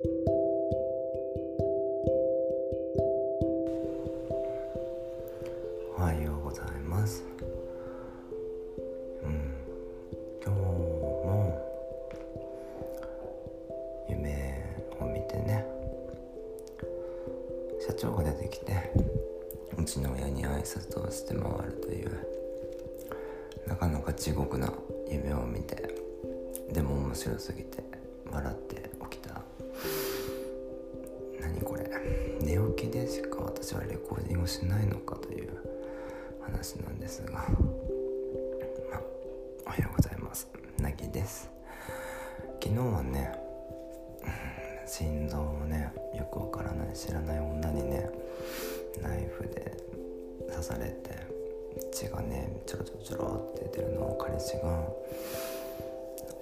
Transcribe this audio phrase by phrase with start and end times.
[0.00, 0.06] お
[6.00, 7.24] はようございます。
[9.24, 9.52] うん。
[10.44, 11.66] 今日も
[14.08, 14.64] 夢
[15.00, 15.66] を見てね
[17.84, 18.92] 社長が出てきて
[19.76, 22.16] うちの親に挨拶をして回るという
[23.66, 24.72] なかなか地獄な
[25.10, 25.92] 夢を見て
[26.72, 27.82] でも面白すぎて
[28.30, 28.87] 笑って
[33.60, 35.48] 私はレコーディングをしないのかという
[36.40, 39.00] 話なんですがまあ
[39.66, 40.48] おはようございます。
[40.80, 41.50] なぎです。
[42.62, 43.36] 昨日はね
[44.86, 48.08] 心臓をねよくわからない知らない女にね
[49.02, 49.76] ナイフで
[50.48, 51.26] 刺されて
[51.92, 54.88] 血がねちょろちょろちょろって出るのを彼氏が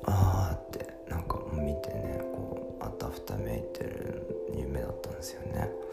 [0.05, 5.86] あーってなんか見てねこうあたふためいてる夢だったんですよね。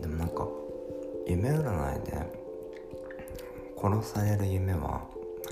[0.00, 0.46] でもなんか
[1.26, 2.46] 夢占いで
[3.80, 5.02] 殺される夢は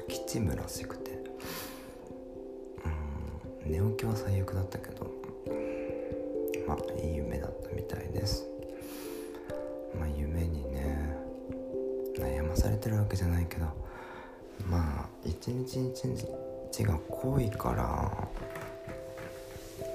[0.08, 1.12] 吉夢らしくて
[3.64, 5.10] うん寝起きは最悪だったけど
[6.66, 8.46] まあいい夢だったみたいです。
[9.98, 11.16] まあ夢にね
[12.18, 13.66] 悩まされてるわけじゃないけど
[14.66, 18.28] まあ一日一日が濃いから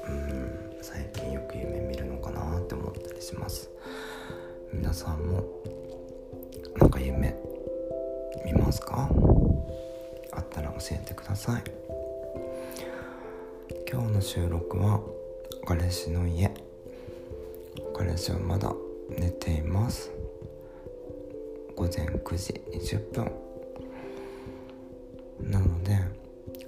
[0.08, 3.69] うん最近よく夢見るのかなって思ったりします。
[4.90, 5.44] 皆さんも
[6.80, 7.36] なんか夢
[8.44, 9.08] 見ますか？
[10.32, 11.64] あったら教えてください。
[13.88, 15.00] 今日の収録は
[15.68, 16.52] 彼氏の家。
[17.96, 18.74] 彼氏はまだ
[19.10, 20.10] 寝ています。
[21.76, 23.32] 午前9時20分。
[25.52, 26.00] なので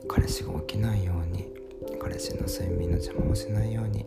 [0.07, 1.51] 彼氏が起きないように
[1.99, 4.05] 彼氏の睡眠の邪魔をしないように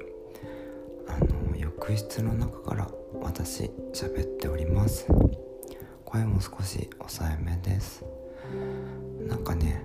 [1.08, 2.88] あの浴室の中から
[3.24, 5.06] 私喋っております。
[6.04, 8.04] 声も少し抑えめです。
[9.26, 9.82] なんかね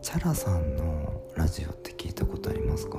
[0.00, 2.98] チャラさんのラジオって聞いたことありますか？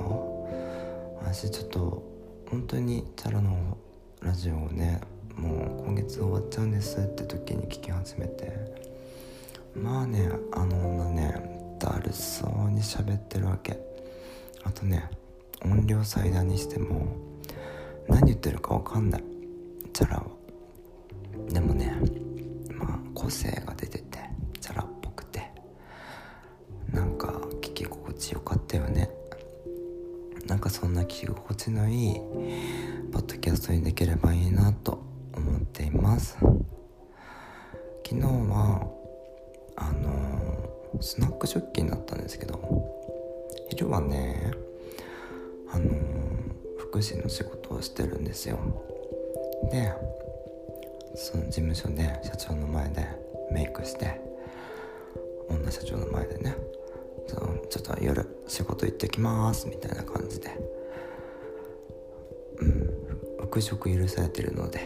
[1.21, 2.03] 私ちょっと
[2.51, 3.77] 本当にチャラの
[4.21, 5.01] ラジオをね
[5.35, 8.53] もう今月終わっちゃうんですって時に聞き始めて。
[9.75, 13.79] まあねあの女ねだるそうに喋ってるわけ。
[14.63, 15.09] あとね
[15.63, 17.16] 音量最大にしても
[18.07, 19.23] 何言ってるか分かんない。
[19.97, 20.25] チャラは
[21.49, 21.91] でもね
[22.71, 24.19] まあ個性が出てて
[24.61, 25.51] チャラっぽくて。
[26.93, 27.29] なんか
[27.61, 29.09] 聞き心地よかったよね。
[30.45, 32.13] なんかそんな聞き心地のいい
[33.11, 35.03] ポッドキャストにできればいいなと
[35.35, 36.37] 思っています。
[36.37, 36.55] 昨
[38.09, 38.87] 日は
[39.77, 42.59] あの、スナック出勤だったんですけど
[43.69, 44.51] 昼はね
[45.71, 45.89] あの、
[46.77, 48.59] 福祉の仕事をしてるんですよ。
[49.72, 49.94] で
[51.16, 53.07] その事務所で社長の前で
[53.51, 54.22] メイクして
[55.50, 56.56] 女社長の前でね
[57.28, 60.50] そのちょっと夜仕事行ってきますみたいな感じで。
[62.59, 62.97] うん
[63.47, 64.81] 復職許されてるので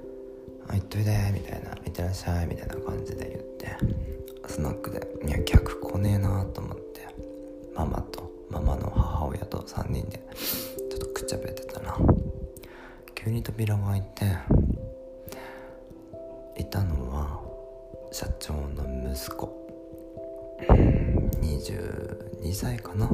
[0.68, 3.68] 「あ行っといで」みたいな「行ってらっしゃい」みたいな感じで言って
[4.48, 7.06] スナックでいや客来ねえなと思って
[7.74, 10.11] ママとママの母親と3人で
[13.32, 14.24] に扉が開いて
[16.60, 17.40] いたのは
[18.12, 19.58] 社長の息子。
[21.40, 23.10] 22歳かな。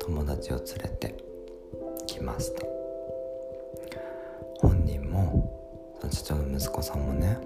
[0.00, 1.14] 友達を連れて
[2.06, 2.66] きました。
[4.60, 5.52] 本人も
[6.10, 7.38] 社長の息子さんもね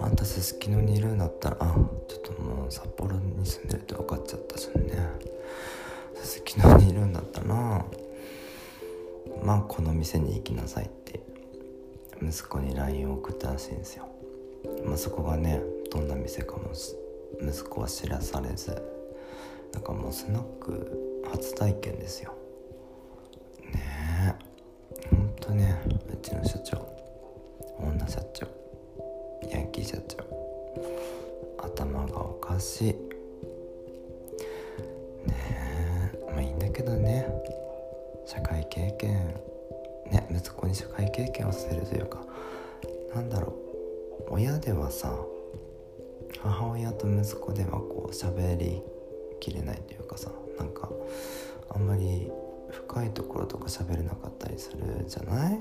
[0.00, 1.74] あんたすすきのにいるんだったらあ
[2.08, 4.96] ちょっともう札幌に住んでるって分かっちゃったじゃんね。
[6.14, 7.84] すすきのにいるんだったら
[9.48, 11.22] まあこの店に行きなさいって
[12.22, 14.06] 息子に LINE を送ったらしいんですよ。
[14.84, 16.70] まあそこがねどんな店かも
[17.40, 18.76] 息子は知らされず
[19.72, 22.34] なんかもうスナック初体験ですよ。
[23.72, 24.36] ね
[25.10, 25.16] え。
[25.16, 25.80] ほんとね
[26.12, 26.86] うちの社長
[27.80, 28.46] 女社長
[29.50, 30.26] ヤンキー社長
[31.56, 33.07] 頭がおかしい。
[40.30, 42.24] 息子に社会経験をさせるというか
[43.14, 43.54] なんだろ
[44.28, 44.34] う。
[44.34, 45.16] 親ではさ
[46.40, 48.82] 母親と息子ではこう喋り
[49.40, 50.90] きれないというかさなんか
[51.70, 52.30] あんまり
[52.70, 55.58] 深いところとか喋れなかったりするじゃない？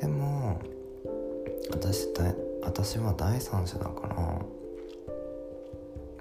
[0.00, 0.60] でも
[1.70, 4.14] 私だ私は第三者だから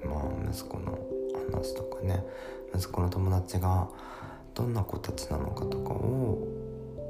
[0.07, 0.99] まあ息子の
[1.51, 2.23] 話とかね
[2.75, 3.89] 息子の友達が
[4.53, 6.47] どんな子たちなのかとかを、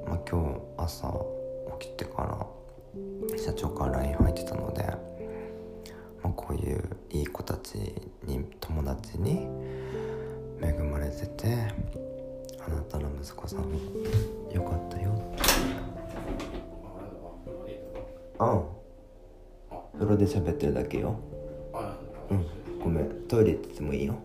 [0.10, 1.26] まあ、今日朝
[1.80, 4.84] 起きてから社長から LINE 入ってたので、
[6.24, 7.76] まあ、こういういい子たち
[8.24, 9.48] に友達に
[10.60, 11.72] 恵まれてて
[12.66, 13.60] あなたの息子さん
[14.52, 15.12] よかったよ。
[18.40, 20.00] うん。
[20.00, 21.20] 風呂で喋ってるだけよ。
[22.32, 22.46] うん。
[22.80, 23.10] ごめん。
[23.28, 24.18] トイレ行っててもいいよ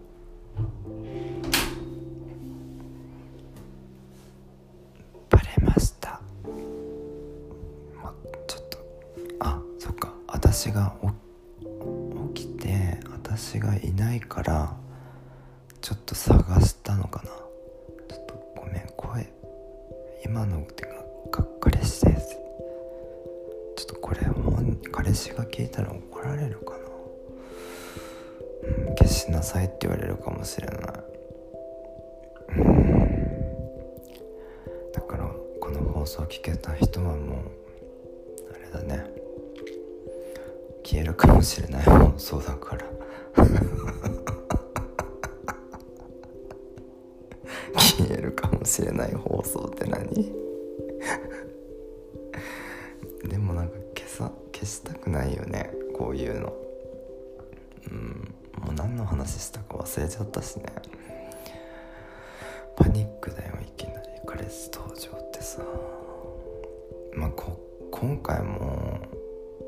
[13.36, 14.76] 私がいないから
[15.81, 17.31] ちょっと探したのかな。
[18.08, 19.28] ちょっとごめん声
[20.25, 20.90] 今のってか
[21.32, 22.12] がっかりして
[23.76, 26.78] ちょっとこれも彼氏が聞いたら怒られるかな。
[28.86, 30.78] うん消しなさいって言われるかもしれない。
[32.56, 33.32] うん。
[34.92, 35.28] だから
[35.60, 37.38] この放送聞けた人はもう
[38.54, 39.04] あれだね。
[40.84, 42.94] 消えるかもしれない放送だから。
[47.75, 50.32] 消えるかもしれない放送って何？
[53.28, 56.52] でもなんか消さ消したくないよねこういうの。
[57.90, 58.34] うん
[58.64, 60.64] もう何の話したか忘れちゃったしね。
[62.76, 65.60] パニックだよいきなり彼氏登場ってさ。
[67.14, 67.60] まあこ
[67.90, 68.58] 今回も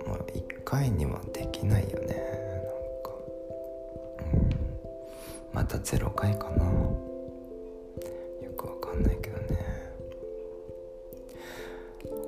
[0.06, 2.45] もう1回にはできないよね。
[5.56, 6.64] また0回かな。
[6.66, 7.00] よ
[8.58, 9.58] くわかんないけどね。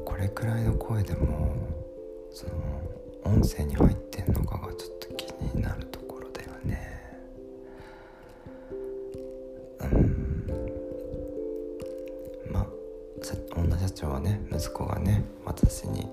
[0.07, 1.55] これくらいの声でも
[2.33, 2.53] その
[3.25, 7.03] 音声に入ってんのかがちょっと気になるところだよね。
[9.81, 10.47] うん。
[12.51, 12.67] まあ
[13.61, 16.09] 女社長はね息子がね私に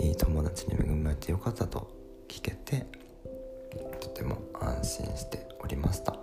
[0.00, 1.88] いい友達に恵まれてよかったと
[2.26, 2.84] 聞けて
[4.00, 6.16] とても安心しておりました。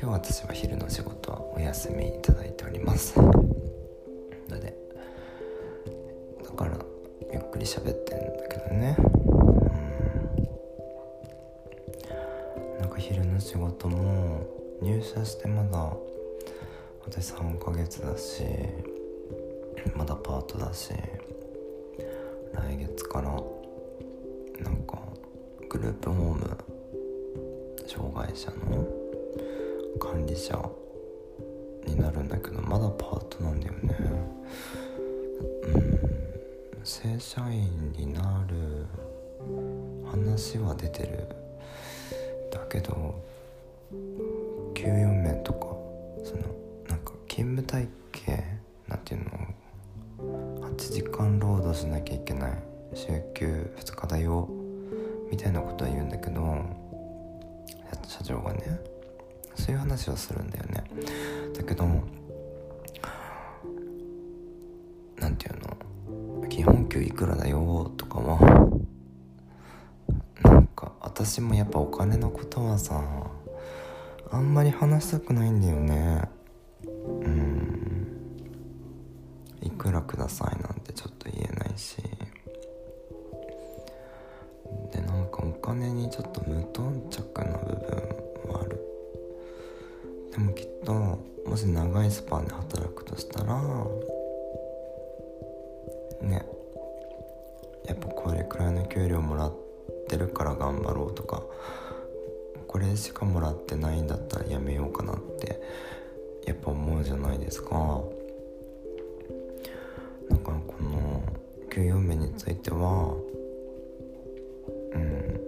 [0.00, 3.18] 今日私は昼の仕事はお休みいただいております。
[3.18, 3.32] の
[4.48, 4.74] で
[6.44, 6.78] だから
[7.32, 8.96] ゆっくり喋ってんだけどね。
[8.98, 9.02] う
[12.78, 12.80] ん。
[12.80, 14.46] なんか昼の仕事も
[14.80, 15.92] 入社してまだ
[17.04, 18.42] 私3ヶ月だし
[19.96, 20.92] まだパートだし
[22.52, 23.30] 来月から
[24.62, 24.98] なんか
[25.68, 26.71] グループホーム
[27.86, 28.86] 障害者の
[29.98, 30.58] 管理者
[31.86, 33.96] になるんだけどまだパートなんだよね。
[35.74, 36.00] うん。
[36.84, 38.86] 正社員になる
[40.10, 41.28] 話は出てる。
[42.50, 43.22] だけど
[44.74, 45.66] 給与面とか
[46.24, 46.42] その
[46.88, 48.44] なんか勤務体系
[48.88, 52.52] なんていうの？8時間労働しなきゃいけない。
[52.94, 54.48] 週休2日だよ。
[55.30, 56.81] みたいなことは言うんだけど
[58.22, 58.80] 社長がね
[59.54, 60.84] そういう話はするんだよね。
[61.54, 61.84] だけど
[65.18, 65.60] 何て言う
[66.40, 66.48] の？
[66.48, 68.70] 基本給いくらだよとかは
[70.42, 73.02] なんか私もやっぱお金のことはさ
[74.30, 76.28] あんまり話したくないんだよね。
[111.72, 113.16] 給与面については
[114.92, 115.40] うん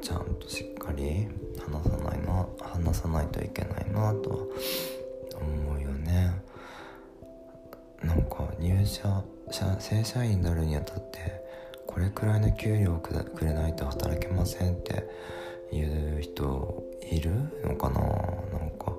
[0.00, 1.28] ちゃんとしっかり
[1.58, 4.36] 話さないな話さないといけないなとは
[5.40, 6.40] 思うよね。
[8.02, 11.18] なんか入社正社員になるにあたって
[11.86, 13.12] これくらいの給料をく
[13.44, 15.06] れないと働けませんって
[15.70, 17.30] 言う人いる
[17.62, 18.00] のかな。
[18.00, 18.94] なんか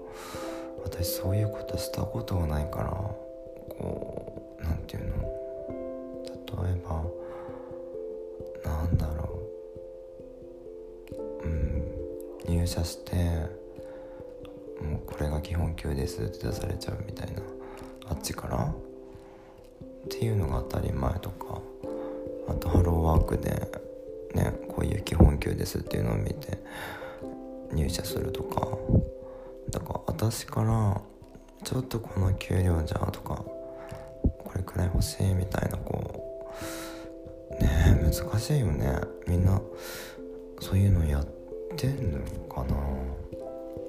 [0.84, 5.19] 私そういうことしたことがないからこう何て言うの？
[8.70, 9.40] なんだろ
[11.12, 11.44] う。
[11.44, 11.84] うん。
[12.48, 13.16] 入社して
[14.82, 17.42] もうこれが基本給ですって出されちゃうみたいな。
[18.10, 18.66] あっちから？
[18.66, 21.62] っていうのが当たり前とか。
[22.48, 23.72] あとハローワークで
[24.34, 26.58] ねこういう基本給ですっていうのを見て
[27.72, 28.68] 入社するとか。
[29.70, 31.00] だから私から
[31.64, 36.56] ちょっとこの給料じゃとかこれくらい欲しいみたいなこう
[38.10, 39.00] 難しいよね。
[39.28, 39.62] みんな
[40.60, 41.26] そういうのやっ
[41.78, 42.76] てんのかな。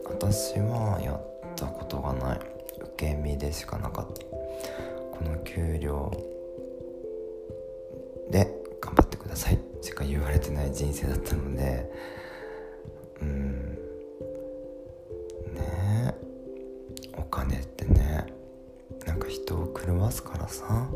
[0.04, 2.40] 私はやったことがない。
[2.78, 4.20] 受け身でしかなかった。
[4.22, 6.10] この給料
[8.30, 8.46] で
[8.80, 9.58] 頑張ってください。
[9.80, 11.90] しか言われてない人生だったので。
[13.22, 13.78] うん。
[15.54, 16.14] ねえ。
[17.16, 18.26] お金ってね
[19.06, 20.89] なんか人を狂わすからさ。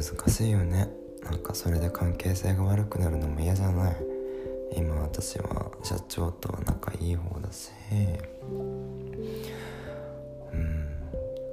[0.00, 0.88] 難しいよね。
[1.22, 3.96] なんかそれで関係性が悪くなるのも嫌じゃない？
[4.74, 7.70] 今私は社長とは仲いい方だし。
[10.52, 10.96] うん。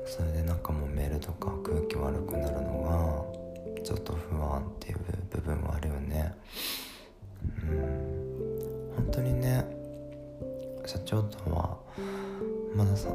[0.06, 3.28] それでなんかもうメールとか空気悪くなるの
[3.76, 5.00] がちょっと不安っていう
[5.30, 6.34] 部分はあるよね。
[7.44, 8.94] うん。
[8.96, 9.66] 本当にね
[10.86, 11.78] 社長とは
[12.74, 13.10] まださ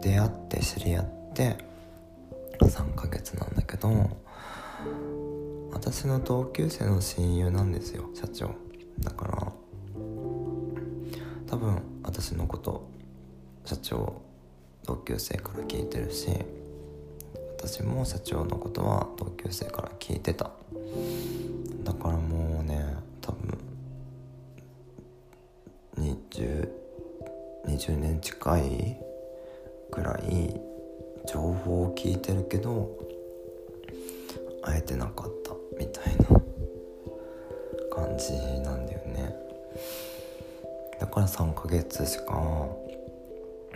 [0.00, 1.56] 出会って知り合って
[2.60, 3.88] 3ヶ月なんだけど
[5.88, 8.50] 私の同級生の親友なんですよ社長。
[8.98, 9.52] だから
[11.46, 12.90] 多分私のこと
[13.64, 14.20] 社長
[14.84, 16.28] 同級生から聞いてるし
[17.56, 20.50] 私も社長のことは同級生から聞いてた。
[21.84, 22.84] だからもうね
[23.20, 23.56] 多分
[25.98, 26.68] 20,
[27.68, 28.96] 20年近い
[29.92, 30.60] ぐらい
[31.28, 32.90] 情報を聞いてるけど
[34.64, 35.45] 会えてなかった。
[35.78, 36.40] みたいな
[37.90, 39.34] 感じなんだよね。
[40.98, 42.68] だから3ヶ月しか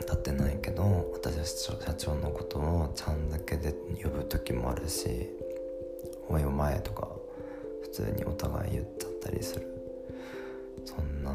[0.07, 1.37] 経ってないけど私
[1.69, 5.29] は社長のことをちゃんだけで呼ぶ時もあるし
[6.29, 7.09] 「おいお前」とか
[7.83, 9.67] 普通にお互い言っちゃったりする。
[10.85, 11.35] そんな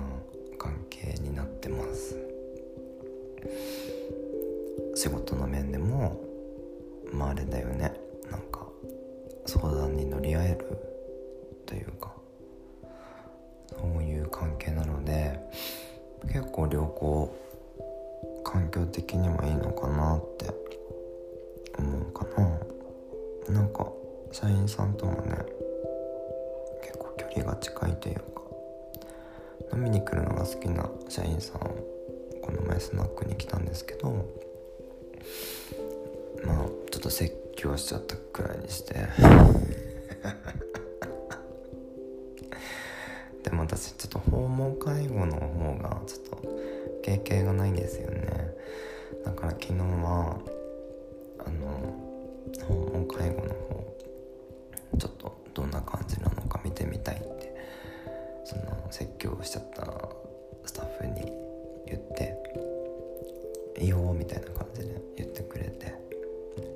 [0.58, 2.18] 関係になってます。
[4.96, 6.20] 仕事の面でも
[7.12, 8.05] まああれだよね。
[9.96, 10.78] に乗り合える？
[11.66, 12.12] というか
[13.70, 15.40] そういう関係なので
[16.28, 17.36] 結構良好
[18.44, 20.54] 環境的にもいいのかなって
[21.78, 22.60] 思うかな。
[23.54, 23.88] なんか
[24.32, 25.38] 社員さんともね
[26.82, 28.22] 結構距離が近いというか
[29.74, 34.26] 飲みに来るのが好きな社員さんこの前スナックに来たんですけど
[36.44, 38.96] まあちょっと説教しちゃったくらいにして。
[43.44, 46.48] でも私ちょっと訪問介護の方がちょっと
[47.04, 48.26] 経験がないんですよね。
[49.24, 50.38] だから昨日は
[51.40, 51.94] あの
[52.68, 53.96] 訪問介護の方
[54.98, 57.54] ちょっとどんな感じなのか見てみたいって
[58.46, 59.84] その説教しちゃった
[60.66, 61.14] スタッフに
[61.88, 62.38] 言って
[63.82, 65.94] 「いいよ」みたいな感じで言ってくれて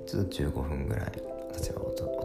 [0.05, 1.28] ちょっと15分ぐらい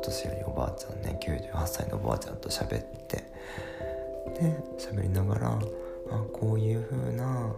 [0.05, 5.59] 年寄りおばあちゃんね98歳のおばあちゃんと喋ってで喋りながらあ
[6.33, 7.53] こういう風な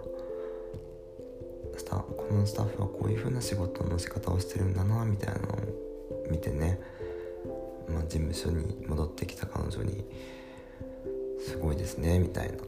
[1.77, 5.57] スタこのスタッフはこういう風な仕事の仕方をしてるんだなみたいなのを
[6.31, 6.81] 見てね、
[7.89, 10.05] まあ、事務所に戻ってきた彼女に
[11.47, 12.59] 「すごいですね」みたいな。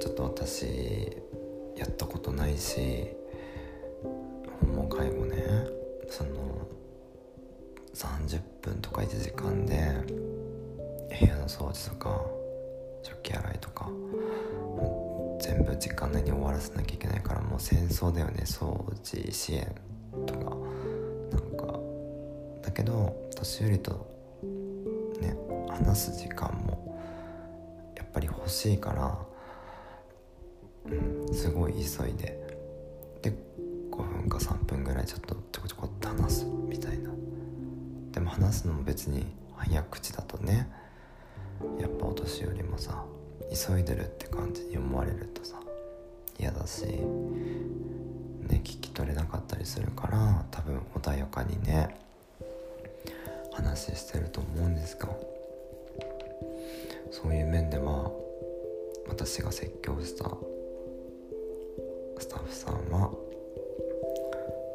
[0.00, 0.64] ちょっと私
[1.76, 3.08] やったことないし
[4.60, 5.36] 訪問介護ね
[6.08, 6.30] その
[7.98, 9.74] 30分とか1時間で
[11.20, 12.20] 部屋の掃除とか
[13.02, 13.90] 食器洗いとか
[15.40, 19.74] 全部時間内に終わらせなきゃいけないからもう戦争だよね掃除支援
[20.26, 20.56] とか。
[21.30, 21.78] なんか
[22.62, 24.06] だけど年寄りと
[25.20, 25.36] ね
[25.68, 26.98] 話す時間も
[27.96, 29.18] やっぱり欲しいから
[30.86, 32.38] うんすごい急いで。
[33.22, 33.32] で
[33.90, 37.10] 5分か3分ぐらいちょっとちょこちょこって話すみたいな。
[38.12, 40.70] でも話すのも別に早口だとね
[41.80, 43.04] やっぱお年寄りもさ
[43.52, 45.56] 急いでるって感じに思われるとさ
[46.38, 47.00] 嫌だしね
[48.48, 51.96] 聞き取れなかったりするから多分穏やかにね
[53.52, 55.08] 話してると思うんですが
[57.10, 58.10] そういう面では
[59.08, 60.24] 私が説教した
[62.18, 63.10] スタッフさんは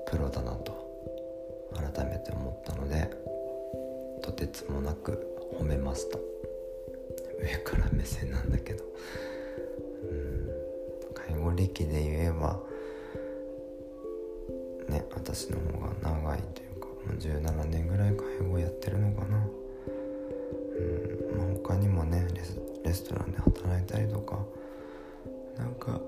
[0.08, 0.73] プロだなと
[1.94, 3.10] 改めて思ったので
[4.22, 6.18] とてつもなく褒めました
[7.40, 8.84] 上から目線なんだけど。
[10.10, 10.50] うん。
[11.14, 12.60] 介護歴で言えば
[14.90, 19.38] ね私の方が長いというかもう17年ぐらい介護やってるのかな。
[19.38, 21.38] うん。
[21.38, 24.40] まあ他にもねレスレストランで働いたりとか
[25.58, 26.00] なんか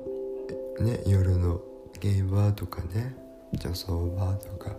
[0.80, 1.60] ね夜の
[2.00, 3.15] ゲイバーとかね
[3.54, 4.75] 女装バーとか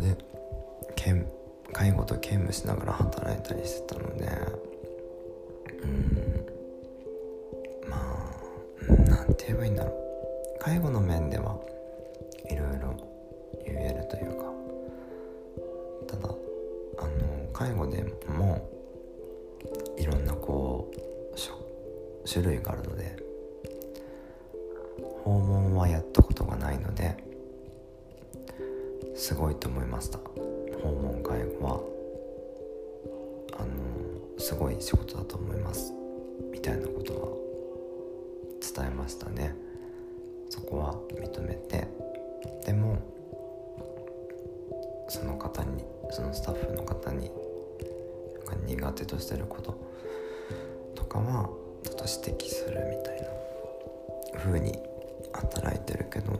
[0.00, 0.16] ね
[1.74, 4.26] 介護と兼務しながら働いたりしてたので
[5.82, 6.46] うん
[7.88, 9.94] まあ何て言えばいいんだろう。
[10.60, 11.58] 介護の面では
[12.48, 12.96] いろいろ
[13.66, 14.44] 言えるというか
[16.06, 16.34] ただ
[16.98, 18.70] あの介護でも
[19.98, 23.16] いろんなこう種類があるので
[25.24, 27.16] 訪問はやったことがないので
[29.14, 30.18] すごいと思いました。
[30.82, 31.80] 訪問介護は
[33.58, 35.92] あのすごい仕事だと思います。
[36.52, 37.28] みたいなことは
[38.60, 39.54] 伝えましたね。
[40.50, 41.86] そこは認めて。
[42.66, 42.98] でも
[45.08, 47.30] その方にそのスタッフの方に
[48.66, 49.78] 苦手としてること
[50.94, 51.48] とかは
[51.82, 53.22] ちょっと指摘するみたい
[54.32, 54.78] な風に
[55.32, 56.32] 働いてるけど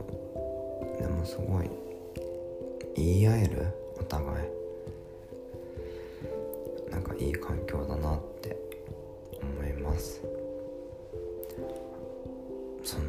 [0.99, 1.69] でもすごい
[2.95, 3.67] 言い合える？
[3.99, 4.47] お互い。
[6.89, 8.57] なんかいい環境だなって
[9.41, 10.21] 思います。
[12.83, 13.05] その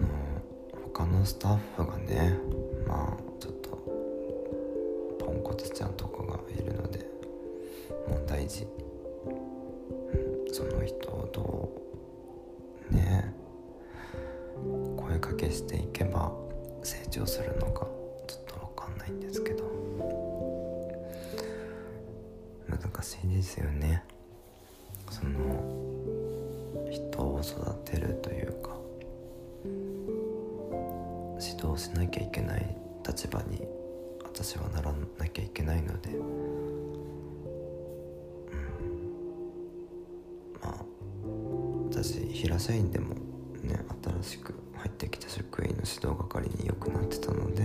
[0.93, 2.38] 他のスタッフがね
[2.87, 3.71] まあちょっと
[5.25, 7.07] ポンコツちゃんとかがいるので
[8.09, 9.31] 問題児、う
[10.50, 11.71] ん、その人をど
[12.90, 13.35] うね
[14.97, 16.33] 声かけしていけば
[16.83, 17.87] 成長するのか
[18.26, 19.46] ちょっと分かんないんですけど。
[23.07, 24.03] しいですよね。
[25.11, 25.87] その
[26.91, 28.77] 人を育てるというか
[31.41, 33.63] 指導しなきゃいけない立場に
[34.25, 36.27] 私はならなきゃいけないので、うん、
[40.61, 40.85] まあ
[41.89, 43.15] 私平社員でも
[43.63, 43.81] ね
[44.23, 47.63] 新しく入ってきた職員の指導係によくなってたので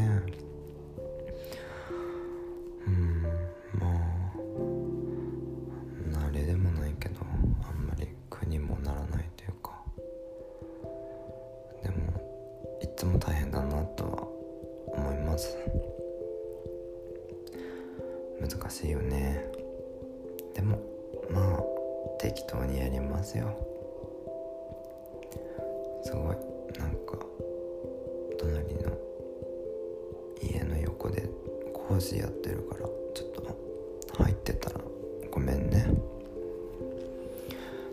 [32.17, 34.81] やってるからちょっと入ってたら
[35.29, 35.87] ごめんね。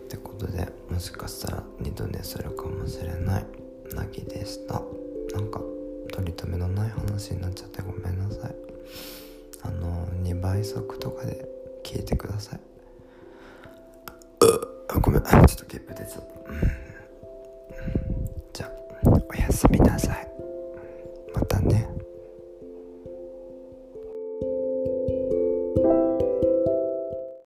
[0.05, 3.45] ってことでもしかしたら二度寝するかもしれない。
[3.93, 4.81] なぎでした。
[5.33, 5.61] なんか
[6.11, 8.55] 取り留めのない話になっちゃってごめんなさい。
[9.61, 11.45] あの2倍速とかで
[11.83, 12.59] 聞いてください。
[15.01, 15.21] ごめん。
[15.21, 16.88] ちょっとゲップ出ちゃった。